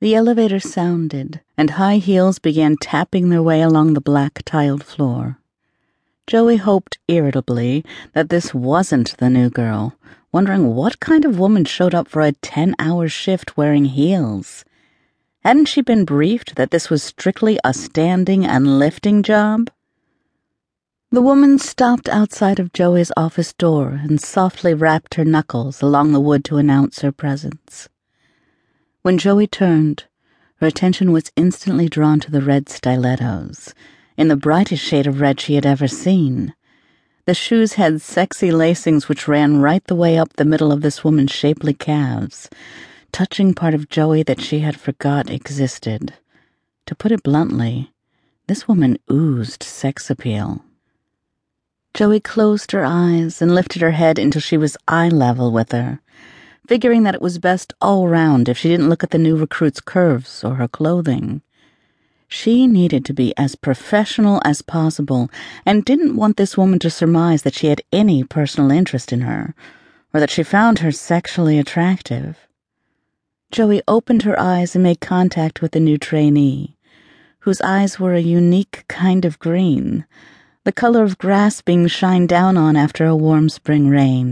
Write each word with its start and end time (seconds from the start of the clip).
The 0.00 0.14
elevator 0.14 0.60
sounded, 0.60 1.40
and 1.56 1.70
high 1.70 1.96
heels 1.96 2.38
began 2.38 2.76
tapping 2.76 3.30
their 3.30 3.42
way 3.42 3.60
along 3.62 3.94
the 3.94 4.00
black 4.00 4.42
tiled 4.44 4.84
floor. 4.84 5.40
Joey 6.28 6.56
hoped 6.56 6.98
irritably 7.08 7.84
that 8.12 8.28
this 8.28 8.54
wasn't 8.54 9.16
the 9.16 9.28
new 9.28 9.50
girl, 9.50 9.96
wondering 10.30 10.76
what 10.76 11.00
kind 11.00 11.24
of 11.24 11.40
woman 11.40 11.64
showed 11.64 11.96
up 11.96 12.06
for 12.06 12.22
a 12.22 12.30
10 12.30 12.76
hour 12.78 13.08
shift 13.08 13.56
wearing 13.56 13.86
heels. 13.86 14.64
Hadn't 15.42 15.66
she 15.66 15.80
been 15.80 16.04
briefed 16.04 16.54
that 16.54 16.70
this 16.70 16.90
was 16.90 17.02
strictly 17.02 17.58
a 17.64 17.74
standing 17.74 18.46
and 18.46 18.78
lifting 18.78 19.24
job? 19.24 19.68
The 21.10 21.22
woman 21.22 21.58
stopped 21.58 22.08
outside 22.08 22.60
of 22.60 22.72
Joey's 22.72 23.10
office 23.16 23.52
door 23.52 23.98
and 24.00 24.20
softly 24.20 24.74
rapped 24.74 25.14
her 25.14 25.24
knuckles 25.24 25.82
along 25.82 26.12
the 26.12 26.20
wood 26.20 26.44
to 26.44 26.58
announce 26.58 27.00
her 27.00 27.10
presence. 27.10 27.88
When 29.08 29.16
Joey 29.16 29.46
turned, 29.46 30.04
her 30.56 30.66
attention 30.66 31.12
was 31.12 31.32
instantly 31.34 31.88
drawn 31.88 32.20
to 32.20 32.30
the 32.30 32.42
red 32.42 32.68
stilettos, 32.68 33.72
in 34.18 34.28
the 34.28 34.36
brightest 34.36 34.84
shade 34.84 35.06
of 35.06 35.22
red 35.22 35.40
she 35.40 35.54
had 35.54 35.64
ever 35.64 35.88
seen. 35.88 36.54
The 37.24 37.32
shoes 37.32 37.72
had 37.80 38.02
sexy 38.02 38.50
lacings 38.50 39.08
which 39.08 39.26
ran 39.26 39.62
right 39.62 39.82
the 39.82 39.94
way 39.94 40.18
up 40.18 40.34
the 40.34 40.44
middle 40.44 40.70
of 40.70 40.82
this 40.82 41.04
woman's 41.04 41.30
shapely 41.30 41.72
calves, 41.72 42.50
touching 43.10 43.54
part 43.54 43.72
of 43.72 43.88
Joey 43.88 44.24
that 44.24 44.42
she 44.42 44.58
had 44.58 44.78
forgot 44.78 45.30
existed. 45.30 46.12
To 46.84 46.94
put 46.94 47.10
it 47.10 47.22
bluntly, 47.22 47.90
this 48.46 48.68
woman 48.68 48.98
oozed 49.10 49.62
sex 49.62 50.10
appeal. 50.10 50.66
Joey 51.94 52.20
closed 52.20 52.72
her 52.72 52.84
eyes 52.84 53.40
and 53.40 53.54
lifted 53.54 53.80
her 53.80 53.92
head 53.92 54.18
until 54.18 54.42
she 54.42 54.58
was 54.58 54.76
eye 54.86 55.08
level 55.08 55.50
with 55.50 55.72
her 55.72 56.02
figuring 56.68 57.02
that 57.02 57.14
it 57.14 57.22
was 57.22 57.38
best 57.38 57.72
all 57.80 58.08
round 58.08 58.46
if 58.46 58.58
she 58.58 58.68
didn't 58.68 58.90
look 58.90 59.02
at 59.02 59.08
the 59.08 59.16
new 59.16 59.34
recruit's 59.34 59.80
curves 59.80 60.44
or 60.44 60.56
her 60.56 60.68
clothing. 60.68 61.40
She 62.28 62.66
needed 62.66 63.06
to 63.06 63.14
be 63.14 63.32
as 63.38 63.54
professional 63.54 64.42
as 64.44 64.60
possible 64.60 65.30
and 65.64 65.82
didn't 65.82 66.14
want 66.14 66.36
this 66.36 66.58
woman 66.58 66.78
to 66.80 66.90
surmise 66.90 67.40
that 67.42 67.54
she 67.54 67.68
had 67.68 67.80
any 67.90 68.22
personal 68.22 68.70
interest 68.70 69.14
in 69.14 69.22
her 69.22 69.54
or 70.12 70.20
that 70.20 70.28
she 70.30 70.42
found 70.42 70.80
her 70.80 70.92
sexually 70.92 71.58
attractive. 71.58 72.46
Joey 73.50 73.80
opened 73.88 74.24
her 74.24 74.38
eyes 74.38 74.74
and 74.74 74.82
made 74.82 75.00
contact 75.00 75.62
with 75.62 75.72
the 75.72 75.80
new 75.80 75.96
trainee, 75.96 76.76
whose 77.40 77.62
eyes 77.62 77.98
were 77.98 78.12
a 78.12 78.20
unique 78.20 78.84
kind 78.88 79.24
of 79.24 79.38
green, 79.38 80.04
the 80.64 80.72
color 80.72 81.02
of 81.02 81.16
grass 81.16 81.62
being 81.62 81.86
shined 81.86 82.28
down 82.28 82.58
on 82.58 82.76
after 82.76 83.06
a 83.06 83.16
warm 83.16 83.48
spring 83.48 83.88
rain. 83.88 84.26